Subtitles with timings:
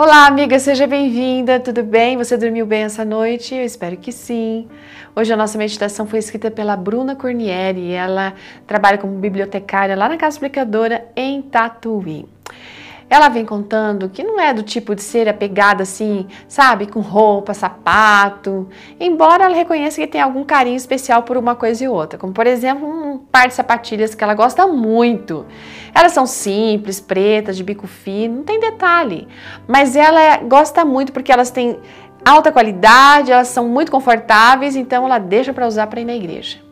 [0.00, 1.58] Olá, amiga, seja bem-vinda.
[1.58, 2.16] Tudo bem?
[2.16, 3.52] Você dormiu bem essa noite?
[3.52, 4.68] Eu espero que sim.
[5.12, 7.90] Hoje a nossa meditação foi escrita pela Bruna Cornieri.
[7.90, 8.32] Ela
[8.64, 12.26] trabalha como bibliotecária lá na Casa Explicadora em Tatuí.
[13.10, 17.54] Ela vem contando que não é do tipo de ser apegada assim, sabe, com roupa,
[17.54, 18.68] sapato,
[19.00, 22.46] embora ela reconheça que tem algum carinho especial por uma coisa e outra, como por
[22.46, 25.46] exemplo um par de sapatilhas que ela gosta muito.
[25.94, 29.26] Elas são simples, pretas, de bico fino, não tem detalhe,
[29.66, 31.78] mas ela gosta muito porque elas têm
[32.24, 36.67] alta qualidade, elas são muito confortáveis, então ela deixa para usar para ir na igreja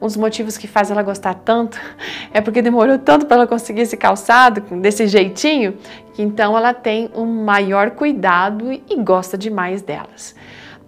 [0.00, 1.78] um dos motivos que faz ela gostar tanto
[2.32, 5.76] é porque demorou tanto para ela conseguir esse calçado desse jeitinho,
[6.14, 10.34] que então ela tem um maior cuidado e gosta demais delas.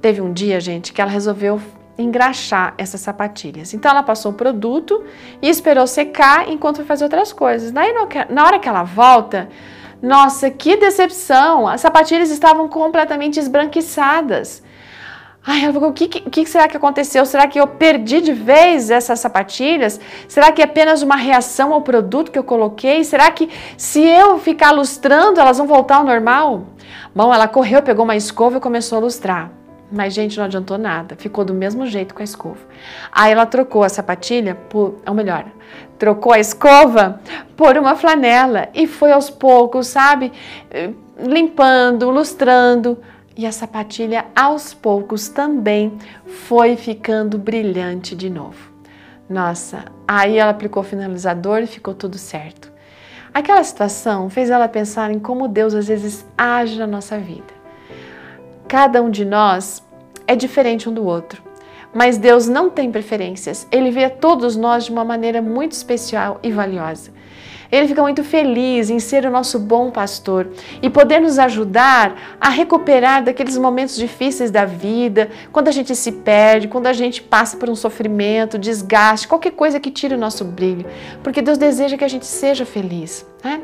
[0.01, 1.61] Teve um dia, gente, que ela resolveu
[1.98, 3.75] engraxar essas sapatilhas.
[3.75, 5.05] Então ela passou o produto
[5.43, 7.73] e esperou secar enquanto foi fazer outras coisas.
[7.73, 7.93] Daí
[8.31, 9.48] na hora que ela volta,
[10.01, 11.67] nossa, que decepção!
[11.67, 14.62] As sapatilhas estavam completamente esbranquiçadas.
[15.51, 17.25] Ai, ela falou, o que, que, será que aconteceu?
[17.25, 19.99] Será que eu perdi de vez essas sapatilhas?
[20.29, 23.03] Será que é apenas uma reação ao produto que eu coloquei?
[23.03, 26.65] Será que se eu ficar lustrando, elas vão voltar ao normal?
[27.15, 29.51] Bom, ela correu, pegou uma escova e começou a lustrar.
[29.91, 31.17] Mas, gente, não adiantou nada.
[31.17, 32.59] Ficou do mesmo jeito com a escova.
[33.11, 34.97] Aí ela trocou a sapatilha por.
[35.07, 35.47] Ou melhor,
[35.99, 37.23] trocou a escova
[37.57, 38.69] por uma flanela.
[38.75, 40.31] E foi aos poucos, sabe?
[41.19, 42.99] Limpando, lustrando
[43.39, 48.72] e a sapatilha aos poucos também foi ficando brilhante de novo.
[49.30, 52.72] Nossa, aí ela aplicou o finalizador e ficou tudo certo.
[53.33, 57.55] Aquela situação fez ela pensar em como Deus às vezes age na nossa vida.
[58.67, 59.84] Cada um de nós
[60.27, 61.41] é diferente um do outro,
[61.94, 63.67] mas Deus não tem preferências.
[63.70, 67.19] Ele vê todos nós de uma maneira muito especial e valiosa.
[67.70, 70.48] Ele fica muito feliz em ser o nosso bom pastor
[70.80, 76.11] e poder nos ajudar a recuperar daqueles momentos difíceis da vida, quando a gente se
[76.12, 80.45] perde, quando a gente passa por um sofrimento, desgaste, qualquer coisa que tire o nosso
[80.45, 80.86] brilho,
[81.23, 83.27] porque Deus deseja que a gente seja feliz.
[83.45, 83.61] Né?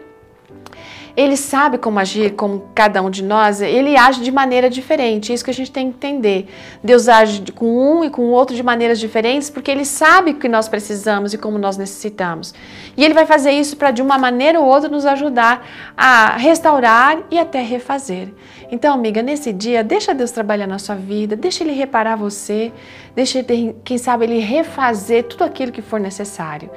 [1.16, 5.30] Ele sabe como agir com cada um de nós, ele age de maneira diferente.
[5.30, 6.48] É isso que a gente tem que entender.
[6.82, 10.34] Deus age com um e com o outro de maneiras diferentes porque ele sabe o
[10.34, 12.52] que nós precisamos e como nós necessitamos.
[12.96, 15.66] E ele vai fazer isso para de uma maneira ou outra nos ajudar
[15.96, 18.28] a restaurar e até refazer.
[18.70, 22.72] Então, amiga, nesse dia, deixa Deus trabalhar na sua vida, deixa ele reparar você,
[23.14, 26.70] deixa ele, quem sabe, ele refazer tudo aquilo que for necessário.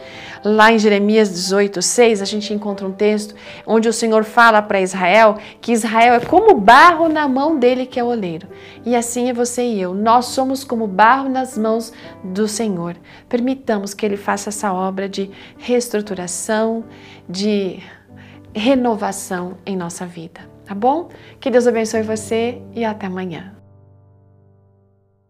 [0.43, 3.33] Lá em Jeremias 18, 6, a gente encontra um texto
[3.65, 7.99] onde o Senhor fala para Israel que Israel é como barro na mão dele que
[7.99, 8.47] é o oleiro.
[8.85, 9.95] E assim é você e eu.
[9.95, 11.91] Nós somos como barro nas mãos
[12.23, 12.95] do Senhor.
[13.27, 16.83] Permitamos que ele faça essa obra de reestruturação,
[17.27, 17.79] de
[18.53, 21.09] renovação em nossa vida, tá bom?
[21.39, 23.56] Que Deus abençoe você e até amanhã.